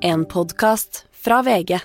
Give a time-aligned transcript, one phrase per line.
[0.00, 1.78] En podkast fra VG.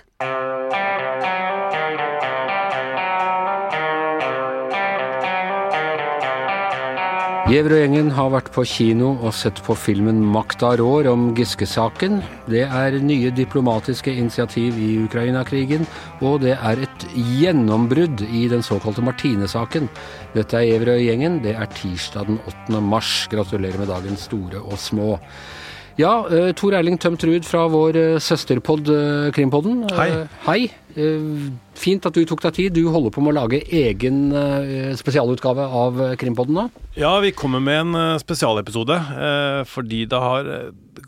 [7.49, 12.21] Gjever og gjengen har vært på kino og sett på filmen 'Makta rår' om Giske-saken.
[12.49, 15.87] Det er nye diplomatiske initiativ i Ukraina-krigen,
[16.21, 19.89] og det er et gjennombrudd i den såkalte Martine-saken.
[20.35, 21.41] Dette er Gjever og gjengen.
[21.41, 22.81] Det er tirsdag den 8.
[22.81, 23.27] mars.
[23.27, 25.19] Gratulerer med dagen, store og små.
[25.99, 29.83] Ja, uh, Tor Erling Tømt Ruud fra vår uh, søsterpod uh, Krimpodden.
[29.93, 30.25] Hei.
[30.47, 30.61] hei.
[31.77, 32.73] fint at du tok deg tid.
[32.77, 34.27] Du holder på med å lage egen
[34.97, 36.65] spesialutgave av Krimpodden nå?
[36.93, 38.99] Ja, vi kommer med en spesialepisode
[39.65, 40.49] fordi det har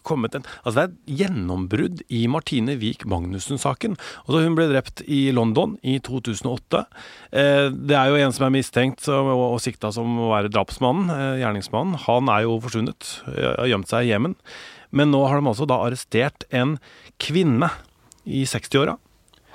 [0.01, 3.93] kommet en Altså, det er et gjennombrudd i Martine Wiik Magnussen-saken.
[4.25, 6.81] Altså, hun ble drept i London i 2008.
[7.77, 11.13] det er jo en som er mistenkt og, og sikta som å være drapsmannen,
[11.43, 12.01] gjerningsmannen.
[12.07, 14.33] Han er jo forsvunnet, har gjemt seg i Jemen.
[14.95, 16.77] Men nå har de altså da arrestert en
[17.21, 17.69] kvinne
[18.25, 18.95] i 60-åra.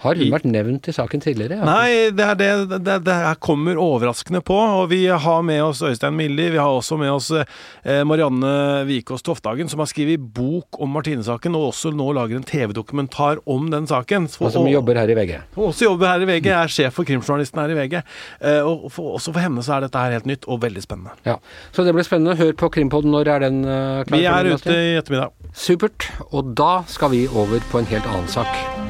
[0.01, 1.59] Har hun vært nevnt i saken tidligere?
[1.61, 1.67] Ja?
[1.69, 4.57] Nei, det, er det, det, det kommer overraskende på.
[4.57, 6.49] Og vi har med oss Øystein Milli.
[6.55, 11.57] Vi har også med oss eh, Marianne Vikås Tofthagen, som har skrevet bok om Martine-saken,
[11.59, 14.29] og også nå lager en TV-dokumentar om den saken.
[14.41, 15.35] og som jobber her i VG.
[15.55, 16.51] Som også jobber her i VG.
[16.61, 17.99] Er sjef for krimjournalisten her i VG.
[18.01, 21.17] Eh, og for, også for henne så er dette her helt nytt og veldig spennende.
[21.29, 21.37] Ja,
[21.77, 22.39] Så det blir spennende.
[22.41, 23.13] Hør på Krimpodden.
[23.13, 24.17] Når er den uh, klar?
[24.17, 25.35] Vi er ute i ettermiddag.
[25.53, 26.09] Supert.
[26.31, 28.90] Og da skal vi over på en helt annen sak.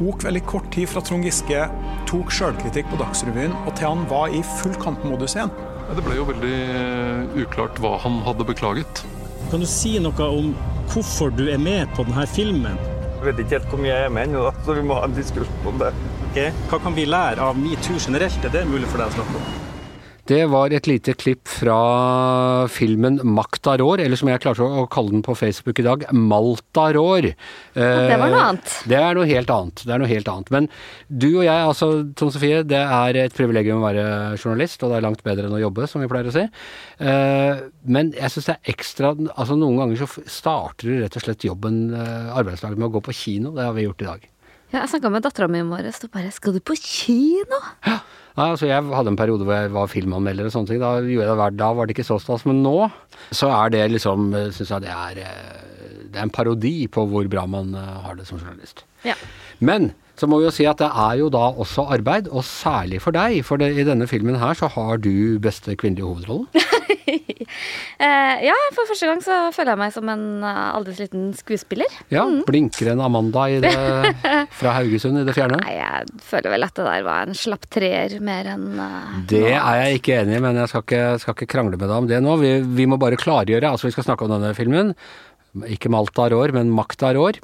[0.00, 1.66] Tok veldig kort tid fra Trond Giske
[2.08, 5.52] tok sjølkritikk på Dagsrevyen, og til han var i full kampmodus igjen.
[5.92, 9.02] Det ble jo veldig uklart hva han hadde beklaget.
[9.52, 10.54] Kan du si noe om
[10.94, 12.80] hvorfor du er med på denne filmen?
[13.18, 15.20] Jeg vet ikke helt hvor mye jeg er med ennå, så vi må ha en
[15.20, 15.92] diskusjon om det.
[16.30, 16.54] Okay.
[16.70, 18.40] Hva kan vi lære av metoo generelt?
[18.40, 19.59] Er det mulig for deg å snakke om?
[20.30, 25.10] Det var et lite klipp fra filmen 'Makta rår', eller som jeg klarte å kalle
[25.10, 27.34] den på Facebook i dag, 'Malta rår'.
[27.74, 28.76] det var noe annet.
[28.86, 29.82] Det er noe helt annet.
[29.82, 30.50] Det er noe helt annet.
[30.54, 30.68] Men
[31.10, 35.00] du og jeg, altså Tone Sofie, det er et privilegium å være journalist, og det
[35.00, 36.46] er langt bedre enn å jobbe, som vi pleier å si.
[37.00, 41.24] Eh, men jeg syns det er ekstra Altså noen ganger så starter du rett og
[41.24, 43.50] slett jobben, eh, arbeidsdagen, med å gå på kino.
[43.56, 44.28] Det har vi gjort i dag.
[44.70, 47.98] Ja, jeg snakka med dattera mi i morges og bare 'Skal du på kino?' Ja.
[48.40, 50.80] Nei, altså Jeg hadde en periode hvor jeg var filmanmelder og sånne ting.
[50.80, 52.46] Da gjorde jeg det hver dag, var det ikke så stas.
[52.48, 52.76] Men nå
[53.36, 55.18] så er det liksom Syns jeg det er
[56.08, 58.86] Det er en parodi på hvor bra man har det som journalist.
[59.04, 59.18] Ja.
[59.60, 63.00] Men så må vi jo si at det er jo da også arbeid, og særlig
[63.00, 63.38] for deg.
[63.46, 66.48] For det, i denne filmen her så har du beste kvinnelige hovedrollen.
[68.04, 71.94] eh, ja, for første gang så føler jeg meg som en uh, aldri liten skuespiller.
[72.12, 72.42] Ja, mm.
[72.48, 73.72] Blinker en Amanda det,
[74.60, 75.60] fra Haugesund i det fjerne?
[75.64, 79.46] Nei, jeg føler vel at det der var en slapp treer mer enn uh, Det
[79.52, 82.10] er jeg ikke enig i, men jeg skal ikke, skal ikke, krangle med deg om
[82.10, 82.36] det nå.
[82.42, 84.94] Vi, vi må bare klargjøre, altså vi skal snakke om denne filmen.
[85.70, 87.40] Ikke Malta rår, men Makta rår.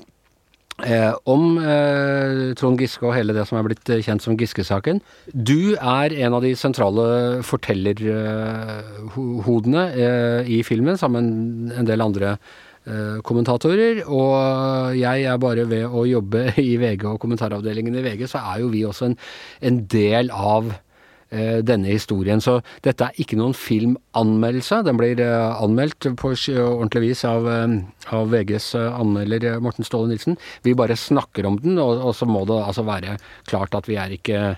[0.84, 5.00] Eh, om eh, Trond Giske og hele det som er blitt eh, kjent som Giske-saken.
[5.32, 11.24] Du er en av de sentrale fortellerhodene eh, i filmen, sammen
[11.70, 14.04] med en del andre eh, kommentatorer.
[14.04, 18.60] Og jeg er bare ved å jobbe i VG og kommentaravdelingen i VG, så er
[18.60, 19.16] jo vi også en,
[19.64, 20.85] en del av Eh,
[21.30, 22.40] denne historien.
[22.42, 24.82] Så dette er ikke noen filmanmeldelse.
[24.86, 27.74] Den blir eh, anmeldt på ordentlig vis av, eh,
[28.14, 30.38] av VGs anmelder Morten Ståle Nilsen.
[30.62, 33.98] Vi bare snakker om den, og, og, så må det altså være klart at vi
[34.00, 34.56] er ikke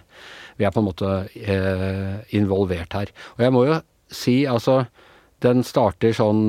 [0.59, 1.09] Vi er på en måte
[1.39, 3.11] eh, involvert her.
[3.37, 3.77] Og jeg må jo
[4.11, 4.89] si, altså
[5.39, 6.49] den starter sånn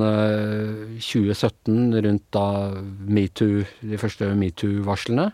[0.97, 2.73] 2017, rundt da
[3.05, 5.27] metoo, de første metoo-varslene.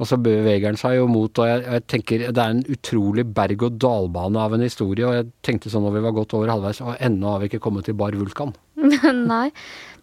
[0.00, 3.26] Og så beveger han seg jo mot Og jeg, jeg, tenker det er en utrolig
[3.36, 5.06] berg-og-dal-bane av en historie.
[5.06, 7.62] Og jeg tenkte sånn når vi var godt over halvveis, og ennå har vi ikke
[7.68, 8.54] kommet til Bar Vulkan.
[9.32, 9.48] Nei.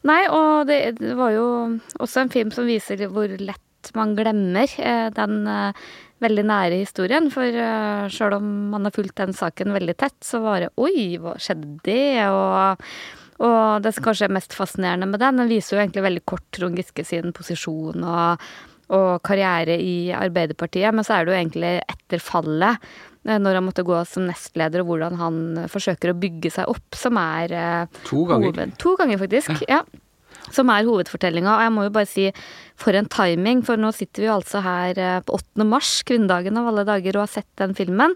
[0.07, 1.47] Nei, og det, det, var jo
[1.97, 5.87] også en film som viser hvor lett man glemmer eh, den eh,
[6.23, 7.29] veldig nære historien.
[7.33, 11.17] For uh, sjøl om man har fulgt den saken veldig tett, så var det Oi,
[11.21, 12.25] hva skjedde det?
[12.33, 12.87] Og,
[13.45, 16.47] og det som kanskje er mest fascinerende med den, den viser jo egentlig veldig kort
[16.55, 18.47] Trond Giske sin posisjon og
[18.93, 22.83] og karriere i Arbeiderpartiet, men så er det jo egentlig etter fallet,
[23.27, 25.39] eh, når han måtte gå som nestleder, og hvordan han
[25.71, 28.53] forsøker å bygge seg opp, som er eh, To ganger.
[28.53, 29.63] Hoved, to ganger, faktisk.
[29.67, 29.81] ja.
[30.53, 31.51] Som er hovedfortellinga.
[31.55, 32.29] Og jeg må jo bare si
[32.77, 35.65] for en timing, for nå sitter vi jo altså her eh, på 8.
[35.65, 38.13] mars, kvinnedagen av alle dager, og har sett den filmen.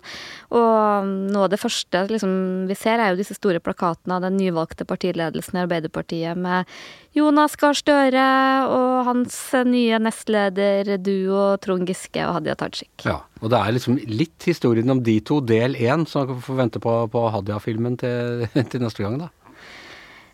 [0.54, 2.34] Og noe av det første liksom,
[2.70, 6.70] vi ser, er jo disse store plakatene av den nyvalgte partiledelsen i Arbeiderpartiet med
[7.18, 8.28] Jonas Gahr Støre
[8.72, 9.36] og hans
[9.68, 12.94] nye nestleder duo Trond Giske og Hadia Tajik.
[13.04, 16.62] Ja, og det er liksom litt historien om de to, del én, som vi får
[16.62, 19.34] vente på, på Hadia-filmen til, til neste gang, da.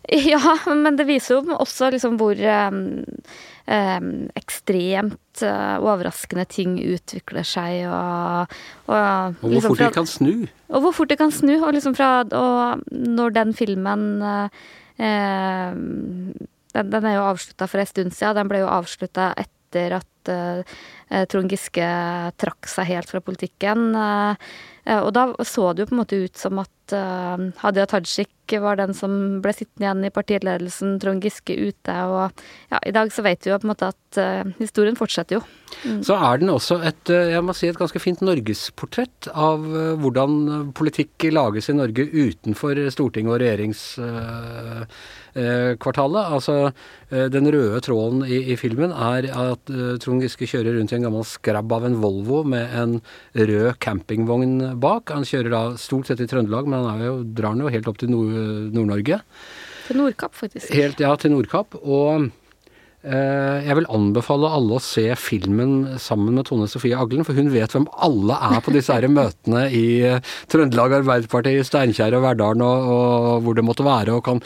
[0.32, 2.78] Ja, men det viser jo også liksom hvor um,
[3.68, 8.54] um, ekstremt uh, overraskende ting utvikler seg, og,
[8.88, 10.32] og, Og hvor liksom fort de kan snu.
[10.68, 11.54] Og hvor fort det kan snu.
[11.58, 17.88] Og liksom fra Og når den filmen eh, den, den er jo avslutta for en
[17.88, 18.36] stund siden.
[18.36, 20.80] Den ble jo avslutta etter at eh,
[21.32, 21.88] Trond Giske
[22.40, 23.94] trakk seg helt fra politikken.
[23.96, 28.78] og da så det jo på en måte ut som at eh, Hadia Tajik var
[28.80, 29.12] den som
[29.44, 31.96] ble sittende igjen i partiledelsen, Trond Giske ute.
[32.08, 32.40] Og
[32.72, 35.42] ja, i dag så vet vi jo på en måte at uh, historien fortsetter jo.
[36.06, 39.68] Så er den også et, eh, jeg må si, et ganske fint norgesportrett av
[40.00, 43.42] hvordan politikk lages i Norge utenfor Stortinget og
[45.38, 46.32] regjeringskvartalet.
[46.34, 46.72] Altså,
[47.10, 50.98] eh, den røde tråden i, i filmen er at eh, Trond Giske kjører rundt i
[50.98, 52.98] en gammel skrabb av en Volvo med en
[53.34, 55.14] rød campingvogn bak.
[55.14, 57.88] Han kjører da stort sett i Trøndelag, men han er jo, drar den jo helt
[57.90, 59.20] opp til Nord- Nord-Norge.
[59.88, 60.68] Til Nordkapp, faktisk.
[60.76, 61.78] Helt, ja, til Nordkapp.
[61.80, 62.28] Og eh,
[63.08, 67.72] jeg vil anbefale alle å se filmen sammen med Tone Sofie Aglen, for hun vet
[67.74, 72.88] hvem alle er på disse her møtene i eh, Trøndelag Arbeiderparti, Steinkjer og Verdalen og,
[72.92, 74.42] og hvor det måtte være, og kan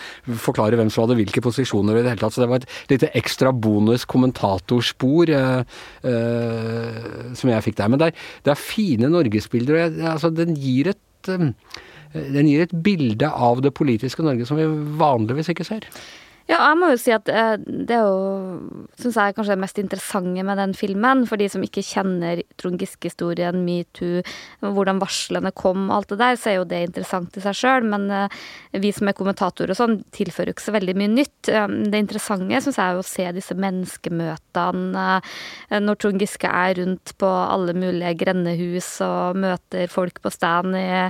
[0.47, 2.37] forklare hvem som hadde hvilke posisjoner i det hele tatt.
[2.37, 5.79] Så det var et lite ekstra bonus kommentatorspor eh,
[6.09, 7.01] eh,
[7.39, 7.93] som jeg fikk der.
[7.93, 11.51] Men det er, det er fine norgesbilder, og jeg, altså, den gir et eh,
[12.13, 14.67] den gir et bilde av det politiske Norge som vi
[15.01, 15.87] vanligvis ikke ser.
[16.53, 19.79] Ja, jeg må jo si at eh, det er jo, syns jeg, kanskje det mest
[19.81, 21.23] interessante med den filmen.
[21.29, 24.21] For de som ikke kjenner Trond Giske-historien, metoo,
[24.61, 27.87] hvordan varslene kom og alt det der, så er jo det interessant i seg sjøl.
[27.95, 28.37] Men eh,
[28.85, 31.39] vi som er kommentatorer og sånn, tilfører jo ikke så veldig mye nytt.
[31.49, 35.07] Eh, Det interessante syns jeg er å se disse menneskemøtene.
[35.87, 40.77] Når Trond Giske er rundt på alle mulige grendehus og møter folk på stand.
[40.77, 41.09] i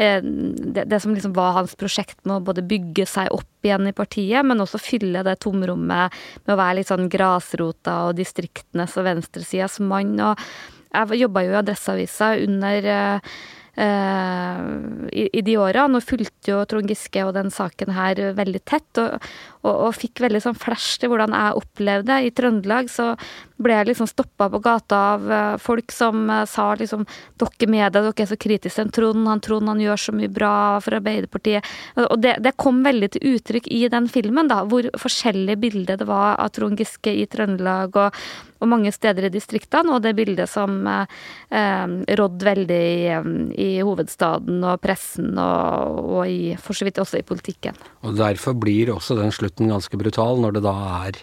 [0.00, 3.94] det, det som liksom var hans prosjekt med å både bygge seg opp igjen i
[3.96, 9.08] partiet, men også fylle det tomrommet med å være litt sånn grasrota og distriktenes og
[9.08, 10.14] venstresidas mann.
[10.20, 10.44] Og
[10.90, 13.34] jeg jobba jo i Adresseavisa under eh,
[13.78, 18.88] i, i de årene, Nå fulgte jo Trond Giske og den saken her veldig tett,
[19.00, 19.22] og,
[19.62, 22.18] og, og fikk veldig sånn flash til hvordan jeg opplevde.
[22.26, 23.12] I Trøndelag så
[23.60, 27.06] ble jeg liksom stoppa på gata av eh, folk som eh, sa liksom
[27.40, 30.54] dere media, dere er så kritiske til Trond, han Trond han gjør så mye bra
[30.84, 31.66] for Arbeiderpartiet.
[32.08, 36.08] Og det, det kom veldig til uttrykk i den filmen, da, hvor forskjellig bilde det
[36.08, 38.22] var av Trond Giske i Trøndelag og,
[38.60, 43.18] og mange steder i distriktene, og det bildet som eh, rådde veldig i,
[43.56, 47.78] i hovedstaden og pressen, og, og i, for så vidt også i politikken.
[48.04, 51.22] Og derfor blir også den slutten ganske brutal, når det da er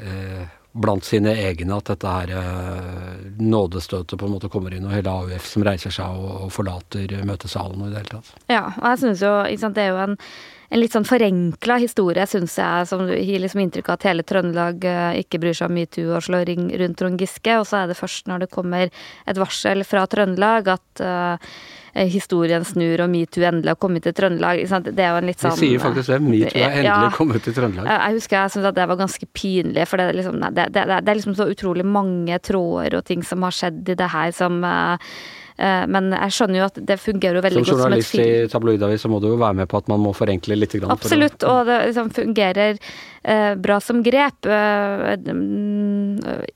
[0.00, 4.94] eh, blant sine egne at dette her eh, nådestøtet på en måte kommer inn, og
[4.94, 8.34] hele AUF som reiser seg og, forlater møtesalen og i det hele tatt.
[8.52, 10.18] Ja, og jeg synes jo, ikke sant, det er jo en,
[10.70, 14.84] en litt sånn forenkla historie, syns jeg, som gir liksom inntrykk av at hele Trøndelag
[14.90, 17.90] eh, ikke bryr seg om metoo og slår ring rundt Trond Giske, og så er
[17.90, 21.50] det først når det kommer et varsel fra Trøndelag at eh,
[22.12, 24.62] historien snur og metoo endelig har kommet til Trøndelag.
[24.84, 26.20] Det er jo en litt De sånn sier faktisk det.
[26.22, 27.10] Metoo er endelig Ja.
[27.16, 27.86] kommet til Trøndelag.
[27.88, 30.84] Jeg husker jeg syntes at det var ganske pinlig, for det er, liksom, det, det,
[30.86, 34.30] det er liksom så utrolig mange tråder og ting som har skjedd i det her
[34.36, 35.08] som eh, eh,
[35.56, 38.04] Men jeg skjønner jo at det fungerer jo veldig godt som et film.
[38.04, 40.58] Som journalist i tabloidavis så må du jo være med på at man må forenkle
[40.58, 40.74] litt.
[40.76, 42.80] Grann Absolutt, og det liksom fungerer
[43.26, 45.14] eh, bra som grep eh,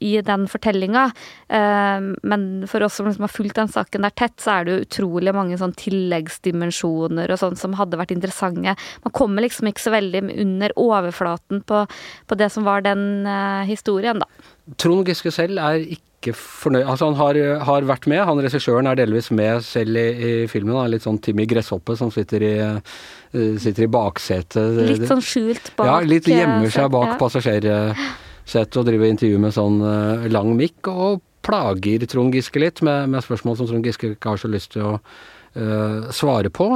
[0.00, 1.06] i den fortellinga.
[1.48, 4.74] Eh, men for oss som liksom har fulgt den saken der tett, så er det
[4.74, 8.76] jo utrolig mange sånn tilleggsdimensjoner og sånn som hadde vært interessante.
[9.04, 11.84] Man kommer liksom ikke så veldig under overflaten på,
[12.26, 14.30] på det som var den eh, historien, da.
[14.78, 18.20] Trond Giske selv er ikke fornøyd Altså, han har, har vært med.
[18.28, 20.76] Han regissøren er delvis med selv i, i filmen.
[20.76, 24.82] Han er litt sånn Timmy Gresshoppe som sitter i, eh, sitter i baksetet.
[24.90, 27.18] Litt sånn skjult bak Ja, litt gjemmer eh, seg bak ja.
[27.22, 33.08] passasjersetet og driver intervju med sånn eh, lang mikk, og plager Trond Giske litt med,
[33.10, 36.68] med spørsmål som Trond Giske ikke har så lyst til å uh, svare på.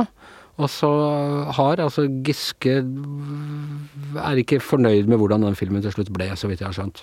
[0.55, 0.91] Og så
[1.57, 2.79] har altså Giske
[4.23, 7.03] er ikke fornøyd med hvordan den filmen til slutt ble, så vidt jeg har skjønt.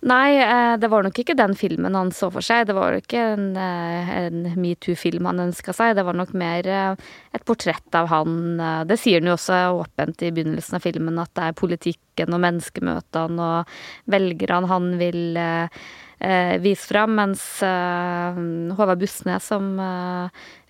[0.00, 2.64] Nei, eh, det var nok ikke den filmen han så for seg.
[2.70, 5.92] Det var ikke en, eh, en metoo-film han ønska seg.
[5.98, 6.94] Det var nok mer eh,
[7.36, 8.56] et portrett av han.
[8.88, 12.40] Det sier han jo også åpent i begynnelsen av filmen, at det er politikken og
[12.46, 13.74] menneskemøtene og
[14.08, 15.36] velgerne han vil
[16.60, 17.42] vise fram, mens
[18.76, 19.70] Håvard Bussnes, som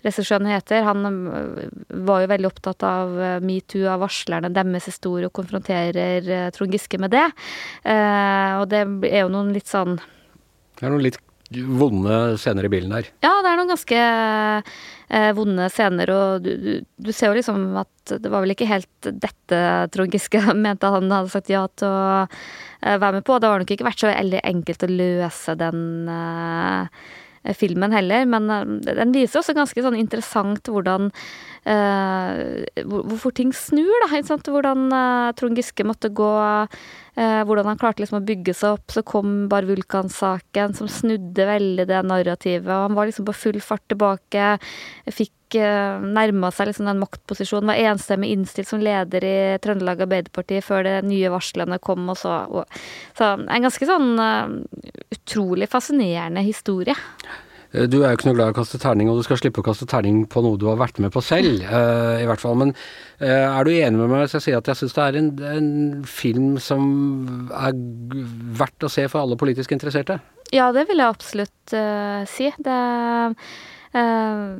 [0.05, 1.65] regissøren heter, han eh,
[2.07, 6.73] var jo veldig opptatt av eh, metoo, av varslerne, deres historie, og konfronterer eh, Trond
[6.75, 7.27] Giske med det.
[7.83, 12.71] Eh, og det er jo noen litt sånn Det er noen litt vonde scener i
[12.71, 13.09] bilen der.
[13.23, 17.65] Ja, det er noen ganske eh, vonde scener, og du, du, du ser jo liksom
[17.81, 21.91] at det var vel ikke helt dette Trond Giske mente han hadde sagt ja til
[21.91, 23.39] å eh, være med på.
[23.39, 27.03] Det har nok ikke vært så veldig enkelt å løse den eh,
[27.57, 33.51] filmen heller, men eh, den viser også ganske sånn interessant hvordan eh, hvor- Hvorfor ting
[33.53, 34.09] snur, da.
[34.17, 34.47] Ikke sant?
[34.49, 36.31] Hvordan eh, Trond Giske måtte gå
[37.17, 38.87] eh, Hvordan han klarte liksom å bygge seg opp.
[38.89, 42.65] Så kom Bar Vulkan-saken, som snudde veldig det narrativet.
[42.71, 44.57] Og han var liksom på full fart tilbake.
[45.11, 47.67] Fikk nærma seg liksom den maktposisjonen.
[47.67, 52.07] Var enstemmig innstilt som leder i Trøndelag Arbeiderparti før det nye varslene kom.
[52.09, 52.65] Og så, og,
[53.19, 56.95] så en ganske sånn eh, utrolig fascinerende historie.
[57.73, 59.63] Eh, Du er jo ikke noe glad i å kaste terning, og du skal slippe
[59.63, 62.57] å kaste terning på noe du har vært med på selv, uh, i hvert fall.
[62.59, 62.75] Men
[63.21, 65.33] uh, er du enig med meg hvis jeg sier at jeg syns det er en,
[65.55, 65.71] en
[66.07, 67.75] film som er
[68.61, 70.19] verdt å se for alle politisk interesserte?
[70.51, 72.51] Ja, det vil jeg absolutt uh, si.
[72.59, 72.79] Det
[73.91, 74.55] Uh,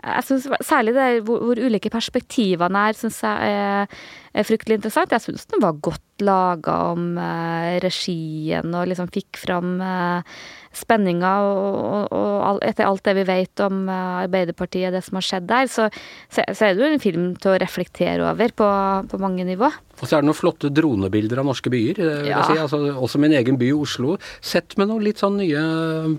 [0.00, 3.98] Jeg syns særlig det hvor, hvor ulike perspektivene er, syns jeg er
[4.46, 5.14] fryktelig interessant.
[5.14, 10.38] Jeg syns den var godt laga om eh, regien og liksom fikk fram uh,
[10.76, 11.66] spenninga og,
[12.12, 15.70] og, og etter alt det vi vet om eh, Arbeiderpartiet, det som har skjedd der,
[15.70, 15.88] så,
[16.30, 18.70] så, er det jo en film til å reflektere over på,
[19.10, 19.70] på mange nivå.
[19.98, 22.42] Og så er det noen flotte dronebilder av norske byer, eh, vil Ja.
[22.42, 22.58] jeg si.
[22.62, 24.16] Altså, også min egen by, Oslo.
[24.40, 25.62] Sett med noen litt sånn nye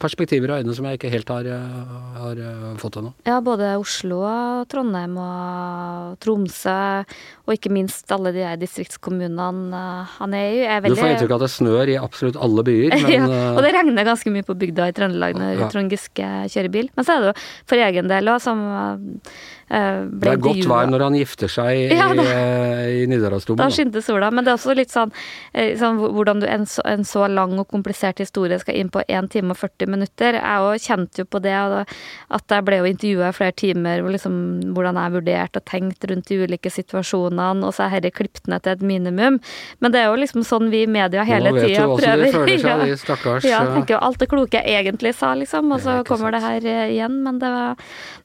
[0.01, 3.13] perspektiver og øyne som jeg ikke helt har, eh, har eh, fått ennå.
[3.25, 7.05] Ja, både Oslo og Trondheim og Tromsø,
[7.49, 10.59] og ikke minst alle de distriktskommunene eh, han er i.
[10.69, 13.55] Er Du får inntrykk av at det snør i absolutt alle byer, men ja, eh,
[13.57, 15.69] og det regner ganske mye på bygda i Trøndelag når Ja.
[15.73, 16.91] Trond Giske kjører bil.
[16.95, 17.37] Men så er det jo
[17.73, 19.33] for egen del òg, som eh,
[19.69, 23.57] det ble er godt vær når han gifter seg i, Ja, da- i Nidarosdomen.
[23.61, 24.31] Da skinte sola.
[24.31, 25.11] Men det er også litt sånn,
[25.53, 29.03] eh, sånn hvordan du en så, en så lang og komplisert historie skal inn på
[29.07, 30.33] 1 time og 40 minutter.
[30.39, 34.11] Jeg òg kjente jo på det, at jeg ble jo intervjua i flere timer hvor
[34.15, 34.39] liksom,
[34.73, 38.63] hvordan jeg vurderte og tenkt rundt de ulike situasjonene, og så er dette klippet ned
[38.63, 39.39] til et minimum.
[39.81, 42.33] Men det er jo liksom sånn vi i media hele Nå vet du hvordan det
[42.33, 42.77] føler seg, Ja.
[42.85, 45.79] de stakkars Ja, jeg eh, tenker jo alt det kloke jeg egentlig sa, liksom, og
[45.81, 46.61] så kommer sant.
[46.63, 47.21] det her eh, igjen.
[47.23, 47.75] Men det var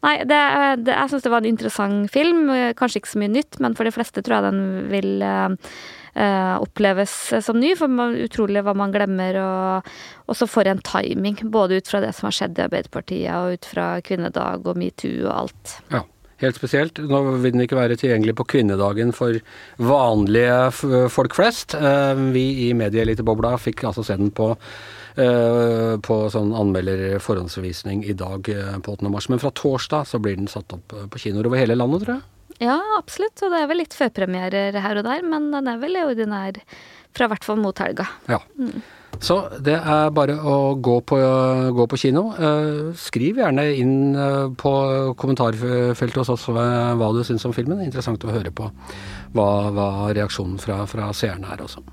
[0.05, 0.41] Nei, det,
[0.85, 2.49] det, jeg syns det var en interessant film.
[2.51, 5.75] Eh, Kanskje ikke så mye nytt, men for de fleste tror jeg den vil eh,
[6.15, 7.15] eh, oppleves
[7.45, 7.75] som ny.
[7.79, 11.39] For man, utrolig hva man glemmer, og også for en timing.
[11.55, 15.25] Både ut fra det som har skjedd i Arbeiderpartiet, og ut fra kvinnedag og metoo
[15.27, 15.77] og alt.
[15.93, 16.03] Ja,
[16.43, 16.99] helt spesielt.
[16.99, 19.39] Nå vil den ikke være tilgjengelig på kvinnedagen for
[19.79, 21.77] vanlige folk flest.
[21.79, 24.53] Eh, Vi i Medieelitebobla fikk altså se den på,
[25.21, 29.11] eh, på sånn anmelder-forhåndsvisning i dag eh, på 8.
[29.13, 29.29] mars.
[29.33, 32.19] Men fra torsdag så blir den satt opp eh, på kinoer over hele landet, tror
[32.19, 32.27] jeg.
[32.63, 33.39] Ja, absolutt.
[33.43, 36.61] Og det er vel litt førpremierer her og der, men den er vel ordinær
[37.15, 38.07] fra hvert fall mot helga.
[38.31, 38.41] Ja.
[39.23, 41.19] Så det er bare å gå på,
[41.79, 42.25] gå på kino.
[42.99, 43.95] Skriv gjerne inn
[44.59, 44.73] på
[45.19, 47.79] kommentarfeltet hos oss hva du syns om filmen.
[47.79, 48.67] Er interessant å høre på
[49.39, 51.85] hva, hva reaksjonen fra, fra seerne er også.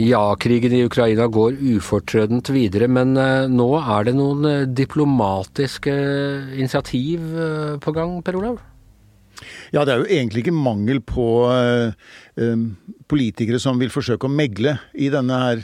[0.00, 5.92] Ja, krigen i Ukraina går ufortrødent videre, men eh, nå er det noen eh, diplomatiske
[6.56, 8.62] initiativ eh, på gang, Per Olav?
[9.74, 12.56] Ja, det er jo egentlig ikke mangel på eh,
[13.10, 15.62] politikere som vil forsøke å megle i denne, her,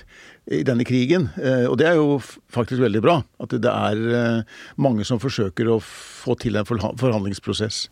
[0.53, 1.31] i denne krigen.
[1.41, 3.19] Eh, og det er jo faktisk veldig bra.
[3.41, 7.87] At det er eh, mange som forsøker å få til en forhandlingsprosess.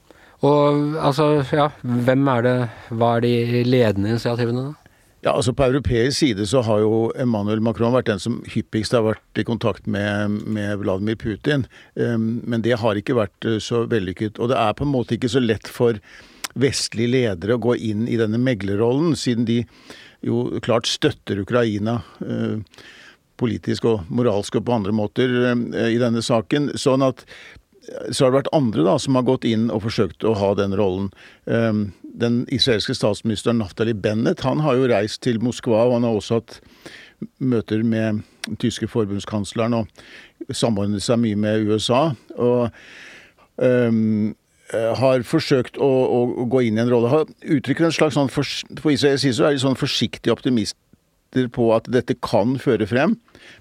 [0.45, 2.57] Og altså, ja, hvem er det
[2.93, 4.84] Hva er de ledende initiativene, da?
[5.25, 9.07] Ja, altså På europeisk side så har jo Emmanuel Macron vært den som hyppigst har
[9.07, 11.65] vært i kontakt med, med Vladimir Putin.
[11.97, 14.37] Um, men det har ikke vært uh, så vellykket.
[14.37, 15.97] Og det er på en måte ikke så lett for
[16.61, 19.63] vestlige ledere å gå inn i denne meglerrollen, siden de
[20.25, 22.03] jo klart støtter Ukraina.
[22.21, 22.61] uh,
[23.41, 25.55] politisk og moralsk og på andre måter uh,
[25.89, 26.75] i denne saken.
[26.79, 27.25] Sånn at
[28.11, 30.77] så har det vært andre da, som har gått inn og forsøkt å ha den
[30.79, 31.11] rollen.
[31.45, 36.15] Um, Den israelske statsministeren Naftali Bennett han har jo reist til Moskva, og han har
[36.15, 36.61] også hatt
[37.43, 42.13] møter med den tyske forbundskansleren og samordnet seg mye med USA.
[42.39, 42.71] Og
[43.59, 44.35] um,
[44.73, 47.11] har forsøkt å, å, gå inn i en rolle.
[47.13, 48.49] Har uttrykker en slags sånn for,
[48.81, 50.33] På israelsk side så er de sånn forsiktige
[51.35, 53.17] optimister på at dette kan føre frem,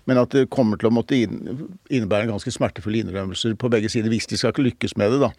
[0.06, 4.28] men at det kommer til å måtte innebære ganske smertefulle innrømmelser på begge sider hvis
[4.28, 5.20] de skal ikke lykkes med det.
[5.22, 5.32] da.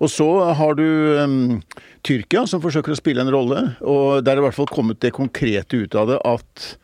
[0.00, 0.84] Og så har du
[1.18, 1.62] um,
[2.02, 5.12] Tyrkia, som forsøker å spille en rolle, og der er i hvert fall kommet det
[5.12, 6.76] konkrete ut av det at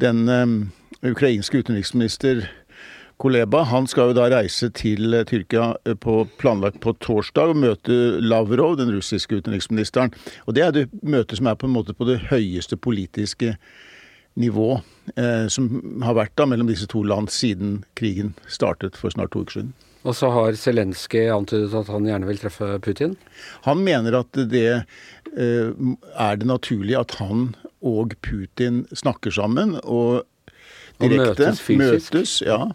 [0.00, 0.72] den um,
[1.02, 2.48] ukrainske utenriksminister
[3.22, 8.18] Koleba han skal jo da reise til Tyrkia eh, på, planlagt på torsdag og møte
[8.18, 10.10] Lavrov, den russiske utenriksministeren.
[10.48, 13.54] Og Det er det møtet som er på en måte på det høyeste politiske
[14.38, 14.80] nivå
[15.16, 19.44] eh, som har vært da mellom disse to land siden krigen startet for snart to
[19.44, 19.72] uker siden.
[20.02, 23.14] Og så har Zelenskyj antydet at han gjerne vil treffe Putin.
[23.68, 30.22] Han mener at det eh, er det naturlig at han og Putin snakker sammen og
[31.02, 32.14] Og direkte møtes fysisk.
[32.14, 32.66] møtes, ja.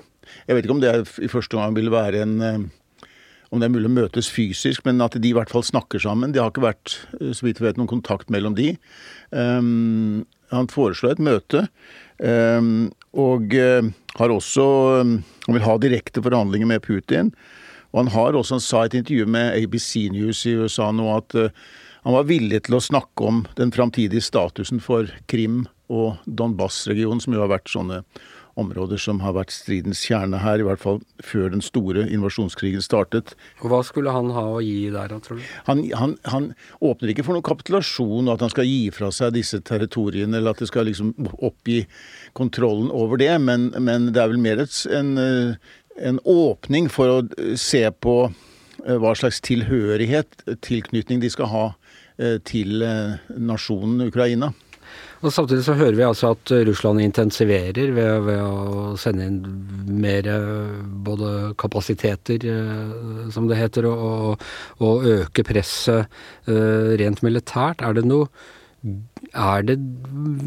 [0.48, 2.66] Jeg vet ikke om det er, i første omgang vil være en eh,
[3.48, 6.34] om det er mulig å møtes fysisk, men at de i hvert fall snakker sammen.
[6.36, 8.74] Det har ikke vært, eh, så vidt vi vet, noen kontakt mellom de.
[9.32, 11.64] Um, han foreslår et møte,
[12.24, 14.66] um, og uh, har også
[15.48, 17.30] Han vil ha direkte forhandlinger med Putin.
[17.94, 21.08] Og han har også, han sa i et intervju med ABC News i USA nå
[21.16, 21.54] at uh,
[22.04, 27.36] han var villig til å snakke om den framtidige statusen for Krim og Donbas-regionen, som
[27.36, 28.02] jo har vært sånne
[28.58, 33.36] områder som har vært stridens kjerne her, i hvert fall før den store invasjonskrigen startet.
[33.62, 35.46] Og hva skulle han ha å gi der, tror du?
[35.70, 39.36] Han, han, han åpner ikke for noen kapitulasjon, og at han skal gi fra seg
[39.38, 41.84] disse territoriene, eller at det skal liksom oppgi
[42.38, 45.74] kontrollen over det, men, men det er vel mer et, en, eh,
[46.10, 51.66] en åpning for å se på eh, hva slags tilhørighet, tilknytning de skal ha
[52.18, 54.54] eh, til eh, nasjonen Ukraina.
[55.26, 59.40] Og Samtidig så hører vi altså at Russland intensiverer ved, ved å sende inn
[59.98, 64.44] mer eh, både kapasiteter, eh, som det heter, og,
[64.84, 66.06] og øke presset
[66.46, 67.82] eh, rent militært.
[67.82, 68.30] Er det noe
[69.34, 69.76] er det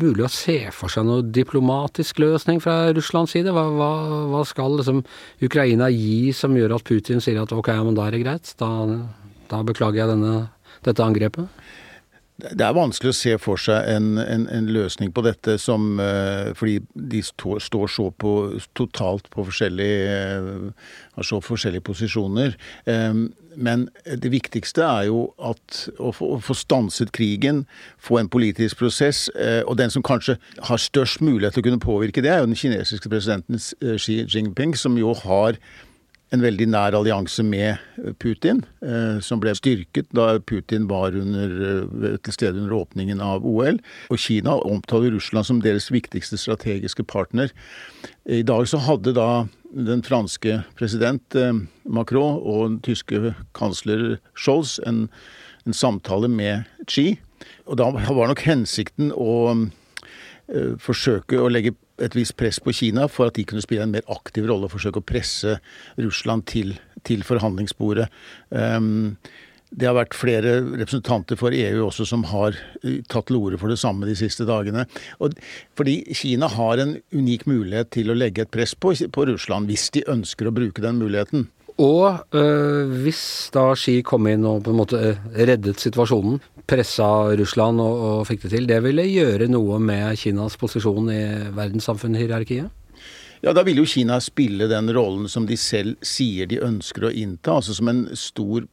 [0.00, 3.52] mulig å se for seg noen diplomatisk løsning fra Russlands side?
[3.52, 3.90] Hva, hva,
[4.30, 5.02] hva skal liksom
[5.44, 8.54] Ukraina gi som gjør at Putin sier at ok, men da er det greit?
[8.60, 8.70] Da,
[9.50, 10.34] da beklager jeg denne,
[10.86, 11.50] dette angrepet?
[12.40, 16.52] Det er vanskelig å se for seg en, en, en løsning på dette som eh,
[16.56, 18.32] Fordi de står, så på,
[18.78, 22.56] totalt på forskjellige eh, Har så forskjellige posisjoner.
[22.90, 23.22] Eh,
[23.60, 27.64] men det viktigste er jo at å få, å få stanset krigen,
[27.98, 29.24] få en politisk prosess.
[29.66, 30.36] Og den som kanskje
[30.68, 34.76] har størst mulighet til å kunne påvirke det, er jo den kinesiske presidenten Xi Jinping,
[34.78, 35.58] som jo har
[36.30, 37.80] en veldig nær allianse med
[38.22, 43.44] Putin, eh, som ble styrket da Putin var under, eh, til stede under åpningen av
[43.46, 43.80] OL.
[44.10, 47.50] Og Kina omtaler Russland som deres viktigste strategiske partner.
[48.26, 51.52] I dag så hadde da den franske president eh,
[51.84, 55.08] Macron og den tyske kansler Scholz en,
[55.66, 57.18] en samtale med Xi.
[57.66, 59.68] Og da var nok hensikten å
[60.48, 63.94] eh, forsøke å legge et visst press på Kina for at de kunne spille en
[63.94, 65.58] mer aktiv rolle og forsøke å presse
[66.00, 66.74] Russland til,
[67.06, 68.08] til forhandlingsbordet.
[68.50, 69.16] Um,
[69.70, 73.70] det har vært flere representanter for EU også som har eh, tatt til orde for
[73.70, 74.82] det samme de siste dagene.
[75.22, 75.36] Og
[75.78, 79.86] fordi Kina har en unik mulighet til å legge et press på, på Russland, hvis
[79.94, 81.46] de ønsker å bruke den muligheten.
[81.78, 83.22] Og øh, hvis
[83.54, 87.06] da Xi kom inn og på en måte øh, reddet situasjonen, pressa
[87.38, 91.22] Russland og, og fikk det til, det ville gjøre noe med Kinas posisjon i
[91.56, 92.70] verdenssamfunnshierarkiet?
[93.40, 97.12] Ja, da vil jo Kina spille den rollen som de selv sier de ønsker å
[97.14, 98.66] innta, altså som en stor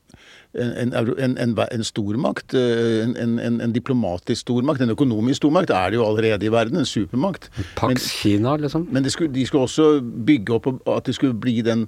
[0.57, 6.05] en, en, en, en stormakt, en, en, diplomatisk stormakt, en økonomisk stormakt, er det jo
[6.07, 6.81] allerede i verden.
[6.81, 7.49] En supermakt.
[7.75, 8.87] Pax Kina, liksom?
[8.91, 11.87] Men skulle, de skulle også bygge opp at det skulle bli den,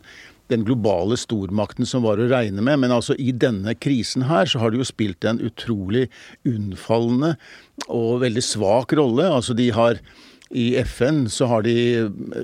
[0.49, 2.81] den globale stormakten som var å regne med.
[2.83, 6.07] Men altså i denne krisen her så har de jo spilt en utrolig
[6.47, 7.35] unnfallende
[7.87, 9.29] og veldig svak rolle.
[9.29, 10.01] Altså de har
[10.49, 11.75] i FN så har de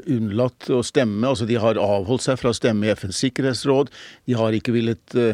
[0.05, 3.89] unnlatt å stemme, altså de har avholdt seg fra å stemme i FNs sikkerhetsråd.
[4.29, 5.33] De har ikke villet uh,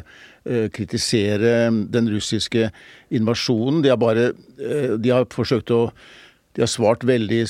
[0.71, 2.69] kritisere den russiske
[3.11, 3.81] invasjonen.
[3.83, 5.89] De har bare uh, De har forsøkt å
[6.55, 7.45] De har svart veldig,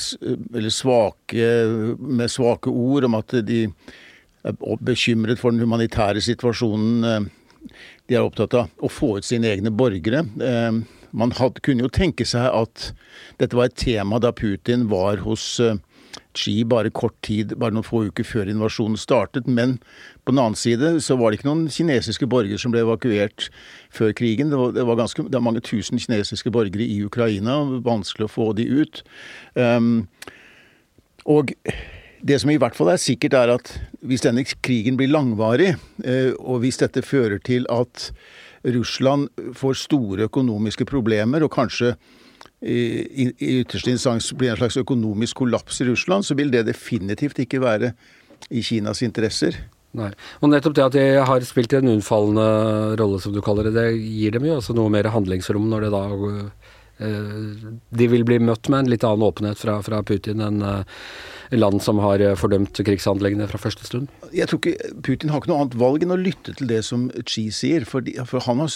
[0.70, 1.46] svake,
[1.98, 3.64] med svake ord om at de
[4.46, 7.26] er bekymret for den humanitære situasjonen.
[8.06, 10.22] De er opptatt av å få ut sine egne borgere.
[11.12, 12.90] Man had, kunne jo tenke seg at
[13.40, 15.60] dette var et tema da Putin var hos
[16.36, 19.48] Xi bare kort tid, bare noen få uker før invasjonen startet.
[19.48, 19.76] Men
[20.24, 23.48] på den annen side så var det ikke noen kinesiske borgere som ble evakuert
[23.92, 24.52] før krigen.
[24.52, 28.32] Det var, det var, ganske, det var mange tusen kinesiske borgere i Ukraina, vanskelig å
[28.32, 29.02] få de ut.
[29.56, 30.06] Um,
[31.28, 31.52] og
[32.22, 33.74] det som i hvert fall er sikkert, er at
[34.06, 35.74] hvis denne krigen blir langvarig,
[36.38, 38.12] og hvis dette fører til at
[38.64, 41.94] Russland får store økonomiske problemer, og kanskje
[42.62, 42.78] i,
[43.32, 47.62] i ytterste instans blir en slags økonomisk kollaps i Russland, så vil det definitivt ikke
[47.62, 47.92] være
[48.50, 49.58] i Kinas interesser.
[49.98, 50.12] Nei.
[50.40, 52.46] Og nettopp det at de har spilt en unnfallende
[53.00, 55.92] rolle, som du kaller det, det gir dem jo også noe mer handlingsrom når det
[55.92, 56.04] da
[57.02, 60.60] de vil bli møtt med en litt annen åpenhet fra, fra Putin enn
[61.58, 64.10] land som har fordømt krigshandlingene fra første stund?
[64.34, 67.08] Jeg tror ikke Putin har ikke noe annet valg enn å lytte til det som
[67.28, 67.86] Xi sier.
[67.88, 68.68] For, de, for har,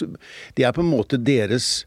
[0.57, 1.87] de er på en måte deres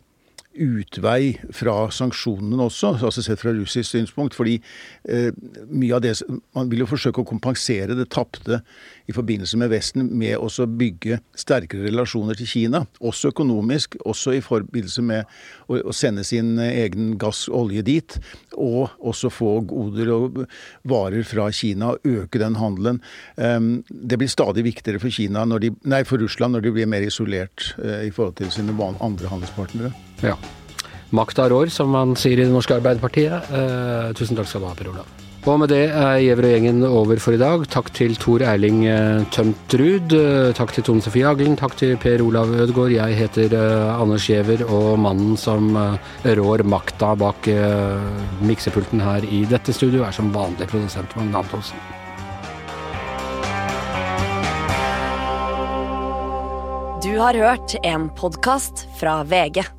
[0.59, 4.35] utvei fra sanksjonene også, altså sett fra russisk synspunkt.
[4.37, 4.57] Fordi
[5.09, 5.29] eh,
[5.69, 6.15] mye av det
[6.55, 8.61] Man vil jo forsøke å kompensere det tapte
[9.09, 14.41] i forbindelse med Vesten med å bygge sterkere relasjoner til Kina, også økonomisk, også i
[14.43, 15.29] forbindelse med
[15.67, 18.17] å, å sende sin egen gass og olje dit,
[18.53, 20.43] og også få goder og
[20.89, 23.01] varer fra Kina og øke den handelen.
[23.37, 23.57] Eh,
[23.89, 27.73] det blir stadig viktigere for, Kina de, nei, for Russland når de blir mer isolert
[27.81, 30.08] eh, i forhold til sine andre handelspartnere.
[30.25, 30.35] Ja.
[31.09, 33.49] Makta rår, som man sier i det norske Arbeiderpartiet.
[33.49, 35.15] Uh, tusen takk skal du ha, Per Olav.
[35.47, 37.63] Og med det er Giæver og gjengen over for i dag.
[37.71, 40.13] Takk til Tor Erling uh, Tømtrud.
[40.57, 41.55] takk til Tone Sofie Aglen.
[41.57, 42.93] Takk til Per Olav Ødegaard.
[42.93, 43.55] Jeg heter
[43.95, 45.71] Anders Giæver, og mannen som
[46.25, 47.49] rår makta bak
[48.45, 51.81] miksepulten her i dette studio, er som vanlig produsent Magne Antonsen.
[57.03, 59.78] Du har hørt en podkast fra VG.